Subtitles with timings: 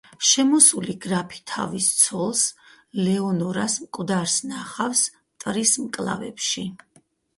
[0.27, 2.41] შემოსული გრაფი თავის ცოლს,
[3.01, 6.65] ლეონორას მკვდარს ნახავს მტრის მკლავებში.